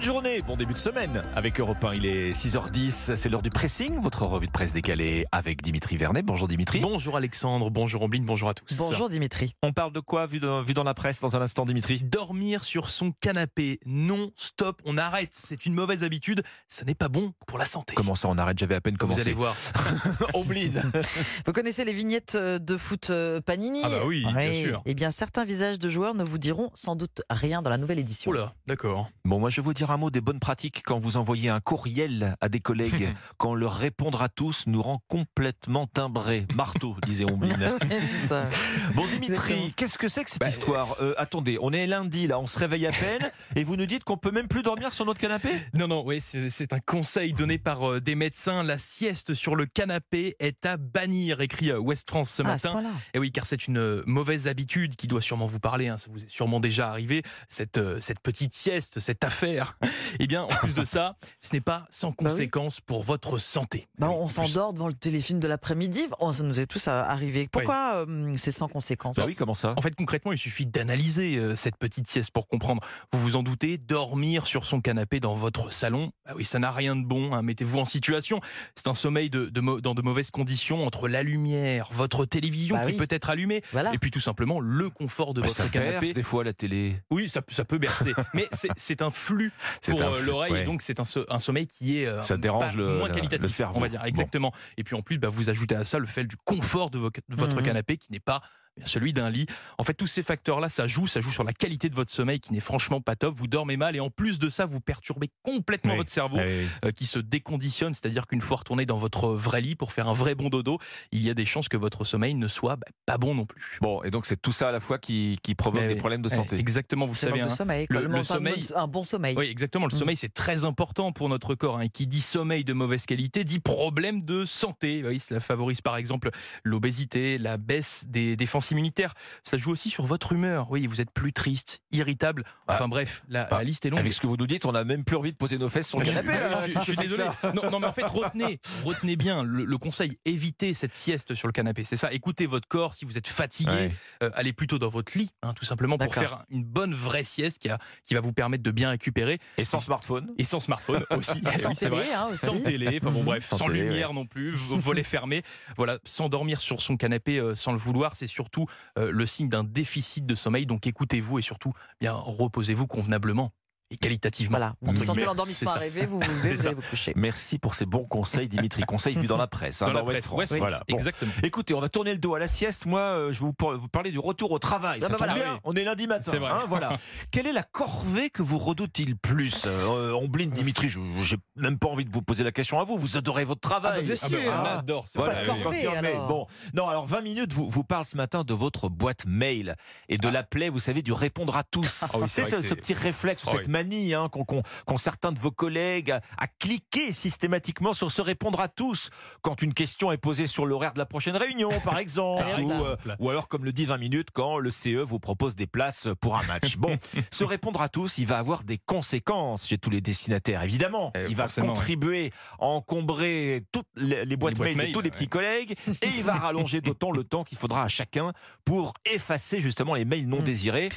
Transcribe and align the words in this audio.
de 0.00 0.04
journée, 0.04 0.40
bon 0.40 0.56
début 0.56 0.72
de 0.72 0.78
semaine 0.78 1.20
avec 1.36 1.60
Europe 1.60 1.84
1. 1.84 1.94
Il 1.94 2.06
est 2.06 2.30
6h10, 2.32 3.16
c'est 3.16 3.28
l'heure 3.28 3.42
du 3.42 3.50
pressing, 3.50 4.00
votre 4.00 4.24
revue 4.24 4.46
de 4.46 4.52
presse 4.52 4.72
décalée 4.72 5.26
avec 5.30 5.60
Dimitri 5.60 5.98
Vernet. 5.98 6.24
Bonjour 6.24 6.48
Dimitri. 6.48 6.80
Bonjour 6.80 7.18
Alexandre, 7.18 7.68
bonjour 7.68 8.00
Ombline, 8.02 8.24
bonjour 8.24 8.48
à 8.48 8.54
tous. 8.54 8.78
Bonjour 8.78 9.10
Dimitri. 9.10 9.54
On 9.62 9.74
parle 9.74 9.92
de 9.92 10.00
quoi 10.00 10.24
vu, 10.24 10.40
vu 10.64 10.72
dans 10.72 10.84
la 10.84 10.94
presse 10.94 11.20
dans 11.20 11.36
un 11.36 11.42
instant 11.42 11.66
Dimitri? 11.66 12.00
Dormir 12.02 12.64
sur 12.64 12.88
son 12.88 13.12
canapé, 13.12 13.78
non, 13.84 14.30
stop, 14.36 14.80
on 14.86 14.96
arrête, 14.96 15.32
c'est 15.34 15.66
une 15.66 15.74
mauvaise 15.74 16.02
habitude, 16.02 16.44
ça 16.66 16.86
n'est 16.86 16.94
pas 16.94 17.08
bon 17.08 17.34
pour 17.46 17.58
la 17.58 17.66
santé. 17.66 17.94
Comment 17.94 18.14
ça 18.14 18.28
on 18.28 18.38
arrête? 18.38 18.58
J'avais 18.58 18.76
à 18.76 18.80
peine 18.80 18.96
commencé. 18.96 19.20
Vous 19.20 19.26
allez 19.26 19.36
voir. 19.36 19.54
Ombline. 20.34 20.82
Vous 21.46 21.52
connaissez 21.52 21.84
les 21.84 21.92
vignettes 21.92 22.36
de 22.36 22.76
foot 22.78 23.10
euh, 23.10 23.42
Panini? 23.42 23.82
Ah 23.84 23.90
bah 23.90 23.96
oui, 24.06 24.24
bien 24.24 24.52
sûr. 24.54 24.82
Eh 24.86 24.94
bien 24.94 25.10
certains 25.10 25.44
visages 25.44 25.78
de 25.78 25.90
joueurs 25.90 26.14
ne 26.14 26.24
vous 26.24 26.38
diront 26.38 26.70
sans 26.72 26.96
doute 26.96 27.20
rien 27.28 27.60
dans 27.60 27.70
la 27.70 27.76
nouvelle 27.76 27.98
édition. 27.98 28.30
Oula, 28.30 28.54
d'accord. 28.66 29.10
Bon, 29.26 29.38
moi 29.38 29.50
je 29.50 29.60
vais 29.60 29.64
vous 29.64 29.74
dire 29.74 29.89
un 29.90 29.96
mot 29.96 30.10
des 30.10 30.20
bonnes 30.20 30.40
pratiques 30.40 30.82
quand 30.84 30.98
vous 30.98 31.16
envoyez 31.16 31.48
un 31.48 31.60
courriel 31.60 32.36
à 32.40 32.48
des 32.48 32.60
collègues. 32.60 33.14
quand 33.38 33.54
leur 33.54 33.74
répondre 33.74 34.22
à 34.22 34.28
tous 34.28 34.64
nous 34.66 34.82
rend 34.82 35.02
complètement 35.08 35.86
timbrés. 35.86 36.46
Marteau, 36.54 36.96
disait 37.06 37.24
Ombline. 37.24 37.72
Bon 38.94 39.06
Dimitri, 39.06 39.70
qu'est-ce 39.76 39.98
que 39.98 40.08
c'est 40.08 40.24
que 40.24 40.30
cette 40.30 40.40
Bah, 40.40 40.48
histoire? 40.48 40.96
Euh, 41.00 41.14
Attendez, 41.16 41.58
on 41.60 41.72
est 41.72 41.86
lundi 41.86 42.26
là, 42.26 42.38
on 42.40 42.46
se 42.46 42.58
réveille 42.58 42.86
à 42.86 42.92
peine 42.92 43.30
et 43.56 43.64
vous 43.64 43.76
nous 43.76 43.86
dites 43.86 44.04
qu'on 44.04 44.16
peut 44.16 44.30
même 44.30 44.48
plus 44.48 44.62
dormir 44.62 44.92
sur 44.92 45.04
notre 45.04 45.20
canapé? 45.20 45.50
Non, 45.74 45.88
non, 45.88 46.02
oui, 46.04 46.20
c'est 46.20 46.72
un 46.72 46.80
conseil 46.80 47.32
donné 47.32 47.58
par 47.58 47.88
euh, 47.88 48.00
des 48.00 48.14
médecins. 48.14 48.62
La 48.62 48.78
sieste 48.78 49.34
sur 49.34 49.56
le 49.56 49.66
canapé 49.66 50.36
est 50.38 50.64
à 50.66 50.76
bannir, 50.76 51.40
écrit 51.40 51.70
euh, 51.70 51.78
West 51.78 52.08
France 52.08 52.30
ce 52.30 52.42
Ah, 52.44 52.58
ce 52.58 52.68
matin. 52.68 52.82
Et 53.14 53.18
oui, 53.18 53.32
car 53.32 53.46
c'est 53.46 53.66
une 53.66 54.02
mauvaise 54.06 54.48
habitude 54.48 54.96
qui 54.96 55.06
doit 55.06 55.22
sûrement 55.22 55.46
vous 55.46 55.60
parler, 55.60 55.88
hein, 55.88 55.98
ça 55.98 56.08
vous 56.10 56.22
est 56.24 56.28
sûrement 56.30 56.60
déjà 56.60 56.88
arrivé, 56.90 57.22
cette, 57.48 57.78
euh, 57.78 57.98
cette 58.00 58.20
petite 58.20 58.54
sieste, 58.54 59.00
cette 59.00 59.24
affaire. 59.24 59.76
Eh 60.18 60.26
bien, 60.26 60.42
en 60.42 60.48
plus 60.48 60.74
de 60.74 60.84
ça, 60.84 61.16
ce 61.40 61.54
n'est 61.54 61.60
pas 61.60 61.86
sans 61.88 62.08
Bah 62.10 62.14
oui. 62.20 62.24
conséquence 62.26 62.80
pour 62.80 63.02
votre 63.02 63.38
santé. 63.38 63.88
Bah, 63.98 64.10
on 64.10 64.28
s'endort 64.28 64.72
devant 64.72 64.88
le 64.88 64.94
téléfilm 64.94 65.40
de 65.40 65.48
l'après-midi. 65.48 66.02
Oh, 66.20 66.32
ça 66.32 66.42
nous 66.42 66.60
est 66.60 66.66
tous 66.66 66.88
euh, 66.88 66.90
arrivé. 67.02 67.48
Pourquoi 67.50 68.04
euh, 68.06 68.34
c'est 68.36 68.50
sans 68.52 68.68
conséquence 68.68 69.16
Bah 69.16 69.24
oui, 69.26 69.34
comment 69.34 69.54
ça? 69.54 69.74
En 69.76 69.80
fait, 69.80 69.94
concrètement, 69.94 70.32
il 70.32 70.38
suffit 70.38 70.66
d'analyser 70.66 71.36
euh, 71.36 71.56
cette 71.56 71.76
petite 71.76 72.08
sieste 72.08 72.30
pour 72.30 72.46
comprendre. 72.48 72.82
Vous 73.12 73.20
vous 73.20 73.36
en 73.36 73.42
doutez, 73.42 73.78
dormir 73.78 74.46
sur 74.46 74.64
son 74.66 74.80
canapé 74.80 75.20
dans 75.20 75.34
votre 75.34 75.72
salon, 75.72 76.12
bah 76.26 76.32
oui, 76.36 76.44
ça 76.44 76.58
n'a 76.58 76.70
rien 76.70 76.96
de 76.96 77.04
bon. 77.04 77.32
hein. 77.32 77.42
Mettez-vous 77.42 77.78
en 77.78 77.84
situation. 77.84 78.40
C'est 78.76 78.88
un 78.88 78.94
sommeil 78.94 79.30
de, 79.30 79.46
de 79.46 79.60
mau- 79.60 79.80
dans 79.80 79.94
de 79.94 80.02
mauvaises 80.02 80.30
conditions 80.30 80.84
entre 80.86 81.08
la 81.08 81.22
lumière, 81.22 81.88
votre 81.92 82.24
télévision 82.26 82.76
Bah 82.76 82.82
qui 82.84 82.92
oui. 82.92 82.96
peut 82.98 83.06
être 83.10 83.30
allumée, 83.30 83.62
Voilà. 83.72 83.94
et 83.94 83.98
puis 83.98 84.10
tout 84.10 84.20
simplement 84.20 84.60
le 84.60 84.90
confort 84.90 85.32
de 85.34 85.40
Bah, 85.40 85.46
votre 85.46 85.56
Ça 85.56 85.68
canapé. 85.68 86.12
des 86.12 86.22
fois 86.22 86.42
à 86.42 86.44
la 86.44 86.52
télé. 86.52 86.96
Oui, 87.10 87.28
ça, 87.28 87.40
ça 87.50 87.64
peut 87.64 87.78
bercer, 87.78 88.12
mais 88.34 88.46
c'est- 88.52 89.00
un 89.02 89.10
flux 89.10 89.50
pour 89.82 90.02
un 90.02 90.12
euh, 90.12 90.20
l'oreille, 90.22 90.52
ouais. 90.52 90.60
et 90.62 90.64
donc 90.64 90.82
c'est 90.82 91.00
un, 91.00 91.04
so- 91.04 91.24
un 91.28 91.38
sommeil 91.38 91.66
qui 91.66 92.00
est 92.02 92.06
euh, 92.06 92.20
Ça 92.20 92.36
dérange 92.36 92.72
pas- 92.72 92.76
le- 92.76 92.98
moins 92.98 93.08
qualitatif, 93.10 93.42
le 93.42 93.48
cerveau. 93.48 93.78
on 93.78 93.80
va 93.80 93.88
dire 93.88 94.00
Bon. 94.00 94.06
exactement. 94.06 94.52
Et 94.76 94.84
puis 94.84 94.94
en 94.96 95.02
plus, 95.02 95.18
bah, 95.18 95.28
vous 95.28 95.50
ajoutez 95.50 95.74
à 95.74 95.84
ça 95.84 95.98
le 95.98 96.06
fait 96.06 96.24
du 96.24 96.36
confort 96.36 96.90
de, 96.90 96.98
vo- 96.98 97.10
de 97.10 97.34
votre 97.36 97.60
canapé 97.62 97.96
qui 97.96 98.12
n'est 98.12 98.20
pas 98.20 98.42
celui 98.84 99.12
d'un 99.12 99.28
lit. 99.30 99.46
En 99.78 99.84
fait, 99.84 99.94
tous 99.94 100.06
ces 100.06 100.22
facteurs-là, 100.22 100.68
ça 100.68 100.86
joue, 100.86 101.06
ça 101.06 101.20
joue 101.20 101.32
sur 101.32 101.44
la 101.44 101.52
qualité 101.52 101.88
de 101.88 101.94
votre 101.94 102.12
sommeil 102.12 102.40
qui 102.40 102.52
n'est 102.52 102.60
franchement 102.60 103.00
pas 103.00 103.16
top. 103.16 103.34
Vous 103.36 103.46
dormez 103.46 103.76
mal 103.76 103.94
et 103.96 104.00
en 104.00 104.10
plus 104.10 104.38
de 104.38 104.48
ça, 104.48 104.64
vous 104.66 104.80
perturbez 104.80 105.28
complètement 105.42 105.92
Oui. 105.92 105.98
votre 105.98 106.10
cerveau 106.10 106.36
Ah 106.40 106.44
oui, 106.46 106.66
euh, 106.86 106.90
qui 106.92 107.06
se 107.06 107.18
déconditionne, 107.18 107.92
c'est-à-dire 107.92 108.26
qu'une 108.26 108.40
fois 108.40 108.58
retourné 108.58 108.86
dans 108.86 108.96
votre 108.98 109.28
vrai 109.28 109.60
lit 109.60 109.74
pour 109.74 109.92
faire 109.92 110.08
un 110.08 110.12
vrai 110.14 110.34
bon 110.34 110.48
dodo, 110.48 110.78
il 111.12 111.22
y 111.22 111.30
a 111.30 111.34
des 111.34 111.44
chances 111.46 111.68
que 111.68 111.76
votre 111.76 112.04
sommeil 112.04 112.34
ne 112.34 112.48
soit 112.48 112.76
bah, 112.76 112.86
pas 113.06 113.18
bon 113.18 113.34
non 113.34 113.44
plus. 113.46 113.78
Bon, 113.80 114.02
et 114.02 114.10
donc 114.10 114.24
c'est 114.26 114.40
tout 114.40 114.52
ça 114.52 114.68
à 114.68 114.72
la 114.72 114.80
fois 114.80 114.98
qui, 114.98 115.38
qui 115.42 115.54
provoque 115.54 115.80
Mais 115.82 115.88
des 115.88 115.94
oui. 115.94 115.98
problèmes 116.00 116.22
de 116.22 116.28
santé. 116.28 116.56
exactement, 116.58 117.06
vous 117.06 117.14
savez. 117.14 117.40
de 117.40 117.44
hein. 117.44 117.48
sommeil. 117.50 117.86
le- 117.90 118.22
sommeil- 118.22 118.66
un 118.74 118.86
bon 118.86 119.04
sommeil. 119.04 119.34
Oui, 119.36 119.46
exactement. 119.46 119.86
Le 119.86 119.94
Mm. 119.94 119.98
sommeil, 119.98 120.16
c'est 120.16 120.32
très 120.32 120.64
important 120.64 121.12
pour 121.12 121.28
notre 121.28 121.54
corps. 121.54 121.78
hein. 121.78 121.82
Et 121.82 121.88
qui 121.88 122.06
dit 122.06 122.20
sommeil 122.20 122.64
de 122.64 122.72
mauvaise 122.72 123.04
qualité 123.06 123.44
dit 123.44 123.60
problème 123.60 124.22
de 124.24 124.44
santé. 124.44 125.02
Oui, 125.04 125.20
cela 125.20 125.40
favorise 125.40 125.80
par 125.80 125.96
exemple 125.96 126.30
l'obésité, 126.64 127.38
la 127.38 127.56
baisse 127.56 128.04
des 128.08 128.36
défenses 128.36 128.59
immunitaires. 128.70 129.14
Ça 129.44 129.56
joue 129.56 129.70
aussi 129.70 129.90
sur 129.90 130.04
votre 130.06 130.32
humeur. 130.32 130.70
Oui, 130.70 130.86
vous 130.86 131.00
êtes 131.00 131.10
plus 131.10 131.32
triste, 131.32 131.80
irritable. 131.92 132.44
Enfin 132.68 132.88
bref, 132.88 133.22
la, 133.28 133.48
Ah, 133.50 133.58
la 133.58 133.64
liste 133.64 133.86
est 133.86 133.90
longue. 133.90 134.00
Avec 134.00 134.12
ce 134.12 134.20
que 134.20 134.26
vous 134.26 134.36
nous 134.36 134.46
dites, 134.46 134.66
on 134.66 134.74
a 134.74 134.84
même 134.84 135.04
plus 135.04 135.16
envie 135.16 135.32
de 135.32 135.36
poser 135.36 135.58
nos 135.58 135.68
fesses 135.68 135.88
sur 135.88 135.98
le 135.98 136.04
canapé. 136.04 136.28
là. 136.28 136.66
je 136.66 136.80
suis- 136.80 136.92
je 136.94 137.00
désolé. 137.00 137.24
Non, 137.54 137.70
non, 137.70 137.80
mais 137.80 137.86
en 137.86 137.92
fait, 137.92 138.02
retenez, 138.04 138.60
retenez 138.84 139.16
bien 139.16 139.42
le, 139.42 139.64
le 139.64 139.78
conseil. 139.78 140.16
Évitez 140.24 140.74
cette 140.74 140.94
sieste 140.94 141.34
sur 141.34 141.48
le 141.48 141.52
canapé. 141.52 141.84
C'est 141.84 141.96
ça. 141.96 142.12
Écoutez 142.12 142.46
votre 142.46 142.68
corps. 142.68 142.94
Si 142.94 143.04
vous 143.04 143.16
êtes 143.16 143.28
fatigué, 143.28 143.70
Ouais. 143.70 143.90
euh, 144.22 144.30
allez 144.34 144.52
plutôt 144.52 144.78
dans 144.78 144.88
votre 144.88 145.16
lit, 145.16 145.30
hein, 145.42 145.52
tout 145.54 145.64
simplement, 145.64 145.96
pour 145.98 146.12
faire 146.14 146.44
une 146.50 146.64
bonne 146.64 146.92
vraie 146.94 147.24
sieste 147.24 147.58
qui, 147.60 147.68
a- 147.68 147.78
qui 148.04 148.14
va 148.14 148.20
vous 148.20 148.32
permettre 148.32 148.62
de 148.62 148.70
bien 148.70 148.90
récupérer. 148.90 149.38
Et 149.58 149.64
sans 149.64 149.80
smartphone 149.80 150.32
Et 150.38 150.44
sans 150.44 150.60
smartphone 150.60 151.04
aussi. 151.10 151.40
Et 151.54 151.58
sans 151.58 151.68
Oui, 151.70 151.74
c'est 151.76 151.88
télé, 151.88 152.02
vrai. 152.02 152.12
hein, 152.14 152.26
aussi. 152.30 152.46
Sans 152.46 152.60
télé, 152.60 152.98
enfin 153.00 153.10
bon 153.12 153.22
bref, 153.22 153.46
Sans 153.48 153.58
sans, 153.58 153.66
télé, 153.66 153.82
lumière 153.82 154.12
non 154.12 154.26
plus, 154.26 154.50
v- 154.52 154.78
volets 154.78 155.04
fermés. 155.04 155.42
Voilà, 155.76 155.98
s'endormir 156.04 156.60
sur 156.60 156.82
son 156.82 156.96
canapé 156.96 157.38
euh, 157.38 157.54
sans 157.54 157.72
le 157.72 157.78
vouloir, 157.78 158.16
c'est 158.16 158.26
surtout 158.26 158.49
euh, 158.98 159.10
le 159.10 159.26
signe 159.26 159.48
d'un 159.48 159.64
déficit 159.64 160.26
de 160.26 160.34
sommeil. 160.34 160.66
Donc 160.66 160.86
écoutez-vous 160.86 161.38
et 161.38 161.42
surtout, 161.42 161.72
bien 162.00 162.12
reposez-vous 162.12 162.86
convenablement 162.86 163.52
et 163.90 163.96
qualitativement. 163.96 164.58
Voilà. 164.58 164.74
Vous 164.80 164.90
Entre 164.96 165.04
sentez 165.04 165.24
l'endormissement 165.24 165.72
arriver, 165.72 166.06
vous 166.06 166.20
vous 166.20 166.20
levez, 166.44 166.54
vous 166.54 166.66
allez 166.66 166.74
vous 166.76 166.82
coucher. 166.82 167.12
Merci 167.16 167.58
pour 167.58 167.74
ces 167.74 167.86
bons 167.86 168.04
conseils, 168.04 168.48
Dimitri. 168.48 168.82
Conseils 168.84 169.16
vus 169.16 169.26
dans 169.26 169.36
la 169.36 169.46
presse, 169.48 169.82
hein, 169.82 169.86
Dans 169.86 169.92
dans, 169.94 169.98
la 170.00 170.04
West 170.04 170.20
presse, 170.22 170.26
France. 170.26 170.38
West 170.38 170.52
France, 170.56 170.60
Voilà. 170.60 170.82
Bon. 170.88 170.96
exactement. 170.96 171.32
Écoutez, 171.42 171.74
on 171.74 171.80
va 171.80 171.88
tourner 171.88 172.12
le 172.12 172.18
dos 172.18 172.34
à 172.34 172.38
la 172.38 172.48
sieste. 172.48 172.86
Moi, 172.86 173.00
euh, 173.00 173.32
je 173.32 173.40
vais 173.40 173.46
vous, 173.46 173.52
par- 173.52 173.78
vous 173.78 173.88
parler 173.88 174.10
du 174.12 174.18
retour 174.18 174.52
au 174.52 174.58
travail. 174.58 175.00
Ah 175.00 175.06
Ça 175.06 175.08
bah 175.08 175.18
tombe 175.18 175.26
voilà. 175.26 175.34
bien, 175.34 175.54
Oui. 175.54 175.60
on 175.64 175.72
est 175.74 175.84
lundi 175.84 176.06
matin. 176.06 176.30
C'est 176.30 176.38
vrai. 176.38 176.50
hein, 176.50 176.62
voilà. 176.68 176.96
Quelle 177.32 177.46
est 177.46 177.52
la 177.52 177.62
corvée 177.64 178.30
que 178.30 178.42
vous 178.42 178.58
redoutez 178.58 179.04
le 179.04 179.16
plus 179.16 179.64
euh, 179.66 180.12
Ombline, 180.12 180.50
Dimitri, 180.50 180.88
je 180.88 181.00
j'ai 181.20 181.36
même 181.56 181.78
pas 181.78 181.88
envie 181.88 182.04
de 182.04 182.12
vous 182.12 182.22
poser 182.22 182.44
la 182.44 182.52
question 182.52 182.78
à 182.80 182.84
vous. 182.84 182.96
Vous 182.96 183.16
adorez 183.16 183.44
votre 183.44 183.60
travail. 183.60 183.92
Ah 183.96 184.00
bah 184.00 184.06
bien 184.06 184.14
Ah 184.22 184.28
ben, 184.28 184.40
sûr. 184.42 184.52
on 184.52 184.78
adore 184.78 185.08
ça. 185.08 185.18
Voilà, 185.20 185.40
Pas 185.42 185.46
de 185.46 185.50
oui. 185.56 185.62
corvée, 185.62 185.86
alors. 185.86 186.28
Bon, 186.28 186.46
non, 186.74 186.88
alors 186.88 187.06
20 187.06 187.20
minutes 187.22 187.52
vous, 187.52 187.68
vous 187.68 187.84
parle 187.84 188.04
ce 188.04 188.16
matin 188.16 188.44
de 188.44 188.54
votre 188.54 188.88
boîte 188.88 189.26
mail 189.26 189.74
et 190.08 190.16
de 190.18 190.28
la 190.28 190.42
plaie, 190.44 190.68
vous 190.68 190.78
savez, 190.78 191.02
du 191.02 191.12
répondre 191.12 191.56
à 191.56 191.64
tous. 191.64 192.04
Ah 192.04 192.18
oui, 192.18 192.24
c'est 192.28 192.44
ce, 192.44 192.62
ce 192.62 192.74
petit 192.74 192.94
réflexe, 192.94 193.42
Ah 193.46 193.50
cette 193.52 193.66
oui. 193.66 193.72
Manie 193.82 194.14
hein, 194.14 194.28
qu'ont 194.28 194.96
certains 194.96 195.32
de 195.32 195.38
vos 195.38 195.50
collègues 195.50 196.10
à, 196.10 196.20
à 196.38 196.46
cliquer 196.46 197.12
systématiquement 197.12 197.92
sur 197.92 198.10
ce 198.12 198.22
répondre 198.22 198.60
à 198.60 198.68
tous 198.68 199.10
quand 199.42 199.62
une 199.62 199.74
question 199.74 200.12
est 200.12 200.18
posée 200.18 200.46
sur 200.46 200.66
l'horaire 200.66 200.92
de 200.92 200.98
la 200.98 201.06
prochaine 201.06 201.36
réunion, 201.36 201.70
par 201.84 201.98
exemple, 202.04 202.42
Par 202.44 202.58
ou, 202.62 202.70
exemple. 202.70 202.96
euh, 203.06 203.16
ou 203.18 203.30
alors 203.30 203.48
comme 203.48 203.64
le 203.64 203.72
dit 203.72 203.84
20 203.86 203.98
minutes 203.98 204.28
quand 204.32 204.58
le 204.58 204.70
CE 204.70 205.02
vous 205.02 205.18
propose 205.18 205.56
des 205.56 205.66
places 205.66 206.08
pour 206.20 206.36
un 206.36 206.42
match. 206.44 206.76
Bon, 206.76 206.96
ce 207.30 207.44
répondre 207.44 207.80
à 207.80 207.88
tous, 207.88 208.18
il 208.18 208.26
va 208.26 208.38
avoir 208.38 208.64
des 208.64 208.78
conséquences 208.78 209.66
chez 209.66 209.78
tous 209.78 209.90
les 209.90 210.00
destinataires, 210.00 210.62
évidemment. 210.62 211.12
Eh, 211.16 211.26
il 211.28 211.36
va 211.36 211.46
contribuer 211.48 212.32
à 212.60 212.64
encombrer 212.66 213.64
toutes 213.72 213.86
les, 213.96 214.24
les 214.24 214.36
boîtes 214.36 214.56
boîtes 214.56 214.74
mail 214.74 214.88
de 214.88 214.92
tous 214.92 215.00
les 215.00 215.08
ouais. 215.08 215.14
petits 215.14 215.28
collègues 215.28 215.72
et 216.02 216.08
il 216.16 216.22
va 216.22 216.34
rallonger 216.34 216.80
d'autant 216.80 217.12
le 217.12 217.24
temps 217.24 217.44
qu'il 217.44 217.56
faudra 217.58 217.84
à 217.84 217.88
chacun 217.88 218.32
pour 218.64 218.94
effacer 219.04 219.60
justement 219.60 219.94
les 219.94 220.04
mails 220.04 220.28
non 220.28 220.40
Mm. 220.40 220.44
désirés 220.44 220.88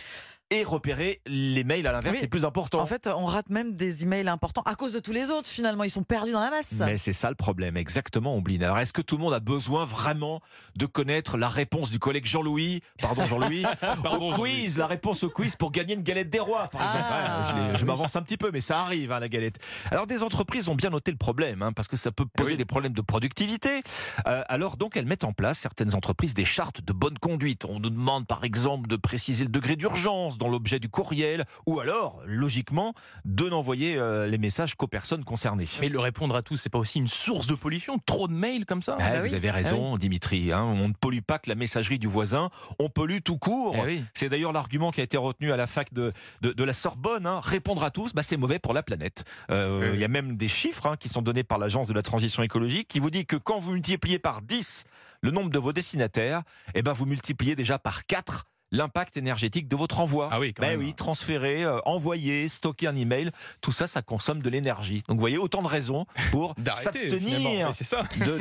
et 0.53 0.63
repérer 0.63 1.21
les 1.25 1.63
mails 1.63 1.87
à 1.87 1.91
l'inverse 1.91 2.15
Oui. 2.15 2.21
les 2.21 2.27
plus 2.27 2.45
importants. 2.45 2.79
En 2.79 2.85
fait, 2.85 3.07
on 3.07 3.25
rate 3.25 3.49
même 3.49 3.73
des 3.73 4.03
emails 4.03 4.27
importants 4.27 4.61
à 4.65 4.75
cause 4.75 4.93
de 4.93 4.99
tous 4.99 5.11
les 5.11 5.31
autres. 5.31 5.49
Finalement, 5.49 5.83
ils 5.83 5.89
sont 5.89 6.03
perdus 6.03 6.31
dans 6.31 6.41
la 6.41 6.51
masse. 6.51 6.75
Mais 6.79 6.97
c'est 6.97 7.13
ça 7.13 7.29
le 7.29 7.35
problème, 7.35 7.75
exactement, 7.75 8.35
Ombline. 8.35 8.63
Alors, 8.63 8.77
est-ce 8.79 8.93
que 8.93 9.01
tout 9.01 9.17
le 9.17 9.23
monde 9.23 9.33
a 9.33 9.39
besoin 9.39 9.85
vraiment 9.85 10.41
de 10.75 10.85
connaître 10.85 11.37
la 11.37 11.49
réponse 11.49 11.89
du 11.89 11.99
collègue 11.99 12.25
Jean-Louis, 12.25 12.81
pardon 13.01 13.25
Jean-Louis, 13.25 13.65
au 14.19 14.33
quiz, 14.33 14.77
la 14.77 14.87
réponse 14.87 15.23
au 15.23 15.29
quiz 15.29 15.55
pour 15.55 15.71
gagner 15.71 15.95
une 15.95 16.03
galette 16.03 16.29
des 16.29 16.39
rois, 16.39 16.67
par 16.67 16.81
exemple. 16.85 17.05
Ah. 17.09 17.71
Ouais, 17.71 17.77
je 17.77 17.85
m'avance 17.85 18.15
un 18.15 18.21
petit 18.21 18.37
peu, 18.37 18.51
mais 18.51 18.61
ça 18.61 18.79
arrive, 18.79 19.11
hein, 19.11 19.19
la 19.19 19.29
galette. 19.29 19.59
Alors, 19.91 20.07
des 20.07 20.23
entreprises 20.23 20.69
ont 20.69 20.75
bien 20.75 20.89
noté 20.91 21.11
le 21.11 21.17
problème, 21.17 21.61
hein, 21.61 21.73
parce 21.73 21.87
que 21.87 21.97
ça 21.97 22.11
peut 22.11 22.25
poser 22.25 22.51
oui. 22.51 22.57
des 22.57 22.65
problèmes 22.65 22.93
de 22.93 23.01
productivité. 23.01 23.81
Euh, 24.27 24.43
alors, 24.47 24.77
donc, 24.77 24.97
elles 24.97 25.05
mettent 25.05 25.23
en 25.23 25.33
place, 25.33 25.57
certaines 25.57 25.95
entreprises, 25.95 26.33
des 26.33 26.45
chartes 26.45 26.81
de 26.81 26.93
bonne 26.93 27.17
conduite. 27.17 27.65
On 27.65 27.79
nous 27.79 27.89
demande, 27.89 28.27
par 28.27 28.43
exemple, 28.43 28.87
de 28.87 28.95
préciser 28.95 29.43
le 29.45 29.49
degré 29.49 29.75
d'urgence 29.75 30.37
dans 30.43 30.49
l'objet 30.49 30.79
du 30.79 30.89
courriel, 30.89 31.45
ou 31.65 31.79
alors, 31.79 32.21
logiquement, 32.25 32.93
de 33.23 33.47
n'envoyer 33.47 33.95
euh, 33.97 34.27
les 34.27 34.37
messages 34.37 34.75
qu'aux 34.75 34.87
personnes 34.87 35.23
concernées. 35.23 35.67
Mais 35.79 35.87
le 35.87 35.99
répondre 35.99 36.35
à 36.35 36.41
tous, 36.41 36.57
c'est 36.57 36.69
pas 36.69 36.79
aussi 36.79 36.99
une 36.99 37.07
source 37.07 37.47
de 37.47 37.55
pollution 37.55 37.97
Trop 38.05 38.27
de 38.27 38.33
mails 38.33 38.65
comme 38.65 38.81
ça 38.81 38.97
Ah, 38.99 39.09
bah 39.11 39.19
vous 39.21 39.29
oui. 39.29 39.35
avez 39.35 39.51
raison, 39.51 39.95
Dimitri. 39.95 40.51
hein, 40.51 40.63
on 40.63 40.89
ne 40.89 40.93
pollue 40.93 41.21
pas 41.25 41.39
que 41.39 41.47
la 41.49 41.55
messagerie 41.55 41.97
du 41.97 42.07
voisin, 42.07 42.49
on 42.77 42.89
pollue 42.89 43.19
tout 43.23 43.37
court. 43.37 43.75
Eh 43.79 43.85
oui. 43.85 44.03
C'est 44.13 44.27
d'ailleurs 44.27 44.51
l'argument 44.51 44.91
qui 44.91 44.99
a 44.99 45.03
été 45.05 45.15
retenu 45.15 45.53
à 45.53 45.57
la 45.57 45.65
fac 45.67 45.93
de, 45.93 46.11
de, 46.41 46.51
de 46.51 46.63
la 46.65 46.73
Sorbonne. 46.73 47.25
hein. 47.25 47.39
Répondre 47.41 47.83
à 47.83 47.89
tous, 47.91 48.13
bah, 48.13 48.21
c'est 48.23 48.35
mauvais 48.37 48.59
pour 48.59 48.73
la 48.73 48.83
planète. 48.83 49.23
Euh, 49.49 49.81
Il 49.85 49.91
Oui. 49.93 49.99
y 49.99 50.03
a 50.03 50.09
même 50.09 50.35
des 50.35 50.49
chiffres 50.49 50.85
hein, 50.87 50.97
qui 50.97 51.07
sont 51.07 51.21
donnés 51.21 51.43
par 51.43 51.57
l'Agence 51.57 51.87
de 51.87 51.93
la 51.93 52.01
transition 52.01 52.43
écologique 52.43 52.89
qui 52.89 52.99
vous 52.99 53.09
dit 53.09 53.25
que 53.25 53.37
quand 53.37 53.59
vous 53.59 53.71
multipliez 53.71 54.19
par 54.19 54.41
10 54.41 54.83
le 55.21 55.31
nombre 55.31 55.49
de 55.49 55.59
vos 55.59 55.71
destinataires, 55.71 56.41
eh 56.75 56.81
ben, 56.81 56.91
vous 56.91 57.05
multipliez 57.05 57.55
déjà 57.55 57.79
par 57.79 58.05
4 58.05 58.45
l'impact 58.73 59.15
énergétique 59.15 59.69
de 59.69 59.75
votre 59.77 60.01
envoi. 60.01 60.27
Ah 60.31 60.39
oui, 60.41 60.53
quand 60.53 60.61
Ben 60.61 60.71
même. 60.71 60.79
oui, 60.81 60.93
transférer, 60.93 61.63
euh, 61.63 61.79
envoyer, 61.85 62.49
stocker 62.49 62.87
un 62.87 62.95
email, 62.97 63.31
tout 63.61 63.71
ça, 63.71 63.87
ça 63.87 64.01
consomme 64.01 64.41
de 64.41 64.49
l'énergie. 64.49 65.01
Donc 65.07 65.15
vous 65.17 65.21
voyez, 65.21 65.37
autant 65.37 65.61
de 65.61 65.67
raisons 65.67 66.05
pour 66.31 66.53
s'abstenir 66.75 67.69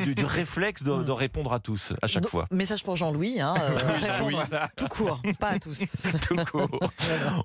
du, 0.03 0.15
du 0.15 0.25
réflexe 0.25 0.83
de, 0.83 1.03
de 1.03 1.11
répondre 1.11 1.53
à 1.53 1.59
tous 1.61 1.93
à 2.01 2.07
chaque 2.07 2.23
Donc, 2.23 2.31
fois. 2.31 2.47
Message 2.51 2.83
pour 2.83 2.95
Jean-Louis, 2.97 3.39
hein, 3.39 3.53
euh, 3.57 3.77
répondre 3.97 4.45
Oui. 4.51 4.57
tout 4.75 4.87
court, 4.89 5.21
pas 5.39 5.49
à 5.49 5.59
tous. 5.59 5.79
Tout 6.27 6.35
court. 6.51 6.79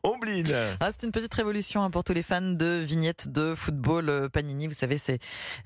Ombline. 0.03 0.53
Ah, 0.81 0.91
c'est 0.91 1.05
une 1.05 1.13
petite 1.13 1.35
révolution 1.35 1.83
hein, 1.83 1.91
pour 1.91 2.05
tous 2.05 2.13
les 2.15 2.23
fans 2.23 2.41
de 2.41 2.81
vignettes 2.85 3.29
de 3.29 3.55
football 3.55 4.09
euh, 4.09 4.29
Panini. 4.29 4.67
Vous 4.67 4.73
savez, 4.75 4.99
c'est 4.99 5.19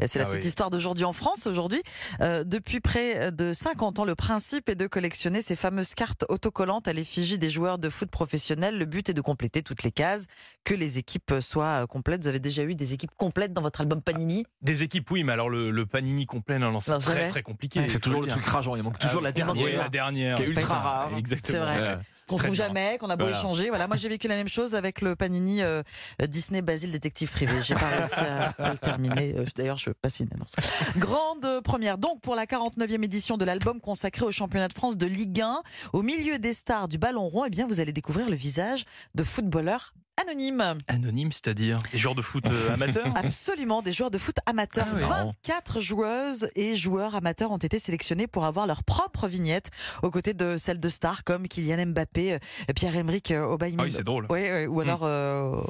c'est 0.05 0.19
la 0.19 0.25
Ah 0.25 0.29
petite 0.29 0.43
oui. 0.43 0.49
histoire 0.49 0.71
d'aujourd'hui 0.71 1.05
en 1.05 1.13
France. 1.13 1.47
Aujourd'hui, 1.47 1.83
Euh, 2.21 2.45
depuis 2.45 2.81
près 2.81 3.31
de 3.33 3.53
50 3.53 3.99
ans, 4.01 4.05
le 4.05 4.15
principe 4.15 4.69
est 4.69 4.75
de 4.75 4.87
collectionner 4.87 5.43
ces 5.43 5.57
fameuses 5.57 5.95
cartes 5.95 6.25
autocollantes 6.29 6.89
à 6.89 6.93
l'effigie 7.13 7.39
des 7.39 7.51
joueurs 7.51 7.79
de 7.79 7.91
foot 7.91 8.11
professionnels. 8.11 8.79
Le 8.79 8.87
but 8.87 9.11
est 9.11 9.15
de 9.15 9.21
compléter 9.21 9.63
toutes 9.63 9.83
les 9.83 9.91
cases, 9.91 10.27
que 10.65 10.73
les 10.75 10.97
équipes 10.99 11.35
soient 11.41 11.83
euh, 11.83 11.87
complètes. 11.87 12.23
Vous 12.23 12.29
avez 12.29 12.41
déjà 12.41 12.63
eu 12.65 12.75
des 12.75 12.95
équipes 12.95 13.11
complètes 13.17 13.53
dans 13.53 13.61
votre 13.61 13.83
album 13.83 14.01
Panini? 14.01 14.45
Des 14.63 14.83
équipes, 14.83 15.11
oui, 15.11 15.23
mais 15.23 15.33
alors 15.33 15.51
le, 15.51 15.71
le 15.71 15.87
panini 15.87 16.25
complet, 16.25 16.59
non, 16.59 16.71
non, 16.73 16.81
c'est 16.81 16.99
très 16.99 17.29
très 17.29 17.43
compliqué. 17.43 17.81
Ouais. 17.81 17.89
C'est 17.91 18.01
toujours 18.01 18.23
le 18.23 18.29
truc 18.29 18.45
rageant. 18.45 18.77
Il 18.77 18.83
manque 18.83 18.99
toujours 18.99 19.21
Ah, 19.25 19.31
la 19.31 19.39
il 19.39 19.45
manque 19.45 19.57
dernière. 19.57 19.75
Oui, 19.75 19.83
la 19.83 19.89
dernière. 19.89 20.37
Qui 20.37 20.43
est 20.45 20.47
ultra 20.47 20.79
rare. 20.79 21.11
Exactement. 21.19 21.59
C'est 21.59 21.79
vrai. 21.79 21.97
Ouais. 21.97 21.99
Qu'on 22.37 22.43
trouve 22.45 22.57
bien. 22.57 22.67
jamais, 22.69 22.99
qu'on 22.99 23.11
a 23.11 23.17
beau 23.17 23.25
Voilà. 23.25 23.39
échanger. 23.39 23.69
Voilà, 23.69 23.87
moi 23.87 23.97
j'ai 23.97 24.09
vécu 24.09 24.29
la 24.29 24.37
même 24.37 24.49
chose 24.49 24.75
avec 24.75 25.01
le 25.01 25.17
Panini 25.17 25.63
euh, 25.63 25.83
Disney 26.29 26.63
Basile 26.63 26.93
Détective 26.93 27.31
Privé. 27.31 27.53
J'ai 27.63 27.75
pas 27.75 27.89
réussi 27.89 28.21
à, 28.21 28.49
à 28.59 28.71
le 28.73 28.79
terminer. 28.79 29.35
Euh, 29.37 29.45
D'ailleurs, 29.57 29.79
je 29.79 29.91
veux 29.91 29.95
passer 29.95 30.25
une 30.25 30.31
annonce. 30.35 30.55
Grande 30.97 31.61
première 31.63 31.99
donc 31.99 32.21
pour 32.21 32.35
la 32.35 32.47
49e 32.47 33.05
édition 33.05 33.37
de 33.37 33.45
l'album 33.45 33.81
consacré 33.81 34.25
au 34.25 34.33
championnat 34.33 34.69
de 34.69 34.73
France 34.75 34.97
de 34.97 35.07
Ligue 35.07 35.41
1. 35.41 35.63
Au 35.93 36.03
milieu 36.03 36.39
des 36.39 36.53
stars 36.53 36.89
du 36.89 36.99
ballon 36.99 37.29
rond, 37.29 37.45
eh 37.45 37.51
bien 37.51 37.67
vous 37.67 37.81
allez 37.81 37.93
découvrir 37.93 38.29
le 38.29 38.37
visage 38.37 38.85
de 39.15 39.23
footballeurs 39.25 39.95
anonymes. 40.21 40.77
Anonyme, 40.89 41.33
c'est-à-dire 41.33 41.79
des 41.91 41.99
joueurs 41.99 42.15
de 42.15 42.23
foot 42.23 42.45
euh, 42.47 42.75
amateurs 42.75 43.07
Absolument, 43.17 43.83
des 43.83 43.93
joueurs 43.93 44.11
de 44.11 44.19
foot 44.19 44.37
amateurs. 44.47 44.85
Ah 44.89 45.25
oui. 45.25 45.33
24 45.47 45.81
joueuses 45.81 46.49
et 46.55 46.77
joueurs 46.77 47.15
amateurs 47.15 47.51
ont 47.51 47.57
été 47.59 47.79
sélectionnés 47.79 48.27
pour 48.27 48.45
avoir 48.45 48.67
leur 48.67 48.85
propre 48.85 49.27
vignette, 49.27 49.71
aux 50.03 50.11
côtés 50.11 50.35
de 50.35 50.57
celles 50.57 50.81
de 50.81 50.89
stars 50.89 51.25
comme 51.25 51.49
Kylian 51.49 51.87
Mbappé, 51.87 52.35
euh, 52.35 52.39
Pierre-Emerick 52.75 53.31
Aubameyang. 53.33 53.81
Ah 53.81 53.85
oui, 53.85 53.93
c'est 53.93 54.05
drôle. 54.05 54.27
Oui, 54.31 54.41
oui, 54.53 54.67
ou 54.67 54.81
alors 54.81 55.01
euh, 55.03 55.61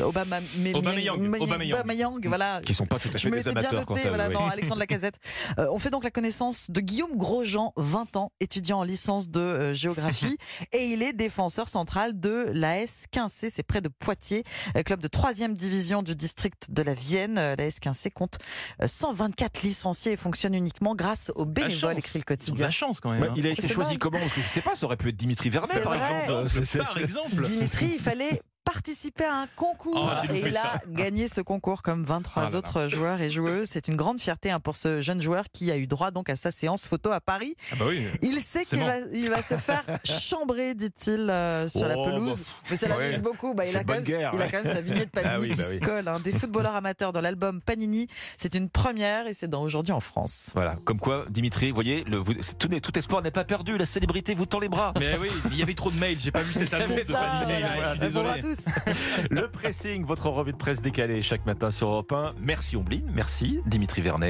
Obama, 0.00 0.38
mais- 0.58 0.74
Aubameyang, 0.74 1.18
mais- 1.20 1.38
Aubameyang. 1.40 1.78
Aubameyang, 1.80 2.26
voilà. 2.26 2.60
Qui 2.64 2.74
sont 2.74 2.86
pas 2.86 2.98
tout 2.98 3.08
à 3.08 3.12
Je 3.16 3.18
fait 3.18 3.30
me 3.30 3.36
des 3.36 3.42
bien 3.42 3.52
amateurs 3.52 3.86
quant 3.86 3.94
noté, 3.94 4.08
voilà, 4.08 4.28
non, 4.28 4.46
Alexandre 4.46 4.80
Lacazette. 4.80 5.18
Euh, 5.58 5.68
on 5.70 5.78
fait 5.78 5.90
donc 5.90 6.04
la 6.04 6.10
connaissance 6.10 6.70
de 6.70 6.80
Guillaume 6.80 7.16
Grosjean, 7.16 7.72
20 7.76 8.16
ans, 8.16 8.32
étudiant 8.40 8.78
en 8.78 8.82
licence 8.82 9.28
de 9.28 9.40
euh, 9.40 9.74
géographie, 9.74 10.36
et 10.72 10.86
il 10.86 11.02
est 11.02 11.12
défenseur 11.12 11.68
central 11.68 12.18
de 12.18 12.50
l'AS 12.54 13.04
15C, 13.12 13.48
c'est 13.50 13.62
près 13.62 13.80
de 13.80 13.89
Poitiers, 13.98 14.44
euh, 14.76 14.82
club 14.82 15.00
de 15.00 15.08
3 15.08 15.32
division 15.54 16.02
du 16.02 16.14
district 16.14 16.70
de 16.70 16.82
la 16.82 16.94
Vienne. 16.94 17.38
Euh, 17.38 17.56
L'AS 17.56 17.78
15C 17.80 18.10
compte 18.10 18.38
euh, 18.82 18.86
124 18.86 19.62
licenciés 19.62 20.12
et 20.12 20.16
fonctionne 20.16 20.54
uniquement 20.54 20.94
grâce 20.94 21.32
aux 21.34 21.44
La 21.44 21.50
bénévoles, 21.50 21.98
écrit 21.98 22.18
le 22.18 22.24
quotidien. 22.24 22.66
la 22.66 22.70
chance 22.70 23.00
quand 23.00 23.10
même. 23.10 23.22
Hein. 23.22 23.34
il 23.36 23.46
a 23.46 23.50
été 23.50 23.62
C'est 23.62 23.72
choisi 23.74 23.90
dingue. 23.92 23.98
comment? 23.98 24.18
Parce 24.18 24.32
que 24.34 24.40
je 24.40 24.46
sais 24.46 24.60
pas, 24.60 24.76
ça 24.76 24.86
aurait 24.86 24.96
pu 24.96 25.08
être 25.08 25.16
Dimitri 25.16 25.50
Vernet, 25.50 25.78
vrai. 25.80 25.98
exemple. 25.98 26.78
Par 26.84 26.98
exemple. 26.98 27.42
Dimitri, 27.42 27.92
il 27.94 28.00
fallait 28.00 28.40
participer 28.64 29.24
à 29.24 29.34
un 29.42 29.46
concours 29.56 30.10
Oh, 30.12 30.26
j'ai 30.32 30.38
et 30.38 30.48
il 30.48 30.56
a 30.56 30.60
ça. 30.60 30.80
gagné 30.88 31.28
ce 31.28 31.40
concours 31.40 31.82
comme 31.82 32.04
23 32.04 32.42
Ah 32.42 32.46
là 32.46 32.52
là. 32.52 32.58
autres 32.58 32.88
joueurs 32.88 33.20
et 33.20 33.30
joueuses. 33.30 33.68
C'est 33.68 33.88
une 33.88 33.96
grande 33.96 34.20
fierté 34.20 34.50
hein, 34.50 34.60
pour 34.60 34.76
ce 34.76 35.00
jeune 35.00 35.20
joueur 35.22 35.44
qui 35.52 35.70
a 35.70 35.76
eu 35.76 35.86
droit 35.86 36.10
donc 36.10 36.30
à 36.30 36.36
sa 36.36 36.50
séance 36.50 36.86
photo 36.86 37.10
à 37.10 37.20
Paris. 37.20 37.56
Ah 37.72 37.76
bah 37.78 37.86
oui. 37.88 38.04
Il 38.22 38.40
sait 38.40 38.64
qu'il 38.64 38.78
bon. 38.80 38.86
va, 38.86 38.94
il 39.12 39.30
va 39.30 39.42
se 39.42 39.56
faire 39.56 39.84
chambrer, 40.04 40.74
dit-il, 40.74 41.28
euh, 41.30 41.68
sur 41.68 41.86
la 41.88 41.96
Oh, 41.98 42.04
pelouse. 42.06 42.44
Mais 42.70 42.76
ça 42.76 42.86
ouais. 42.88 42.98
l'amuse 43.06 43.20
beaucoup. 43.20 43.54
Bah, 43.54 43.64
il, 43.66 43.76
a 43.76 43.84
quand 43.84 43.92
même, 43.94 44.02
guerre, 44.04 44.30
il 44.34 44.40
a 44.40 44.44
ouais. 44.44 44.50
quand 44.52 44.64
même 44.64 44.74
sa 44.74 44.80
vignette 44.80 45.10
Panini 45.10 45.30
Ah 45.34 45.40
oui, 45.40 45.50
qui 45.50 45.58
bah 45.58 45.64
se 45.64 45.70
oui. 45.74 45.80
colle. 45.80 46.08
hein. 46.08 46.20
Des 46.20 46.32
footballeurs 46.32 46.74
amateurs 46.74 47.12
dans 47.12 47.20
l'album 47.20 47.60
Panini. 47.60 48.06
C'est 48.36 48.54
une 48.54 48.68
première 48.70 49.26
et 49.26 49.34
c'est 49.34 49.48
dans 49.48 49.60
Aujourd'hui 49.62 49.92
en 49.92 50.00
France. 50.00 50.50
Voilà, 50.54 50.76
comme 50.84 50.98
quoi, 50.98 51.26
Dimitri, 51.28 51.68
vous 51.68 51.74
voyez, 51.74 52.02
le, 52.04 52.16
vous- 52.16 52.34
tout, 52.34 52.98
espoir 52.98 53.22
n'est 53.22 53.30
pas 53.30 53.44
perdu. 53.44 53.76
La 53.78 53.84
célébrité 53.84 54.34
vous 54.34 54.46
tend 54.46 54.58
les 54.58 54.68
bras. 54.70 54.92
Mais 54.98 55.16
oui, 55.20 55.28
il 55.50 55.56
y 55.58 55.62
avait 55.62 55.74
trop 55.74 55.90
de 55.90 55.98
mails, 55.98 56.18
j'ai 56.18 56.30
pas 56.32 56.42
vu 56.42 56.52
cette 56.52 56.72
annonce 56.74 56.88
de 57.06 57.12
Panini. 57.12 57.60
voilà. 57.60 57.96
désolé. 57.96 58.28
Le 59.30 59.48
pressing, 59.48 60.04
votre 60.04 60.28
revue 60.28 60.52
de 60.52 60.56
presse 60.56 60.82
décalée 60.82 61.22
chaque 61.22 61.46
matin 61.46 61.70
sur 61.70 61.88
Europe 61.88 62.12
1. 62.12 62.34
Merci 62.40 62.76
Omblin, 62.76 63.02
merci 63.14 63.60
Dimitri 63.66 64.02
Vernet. 64.02 64.28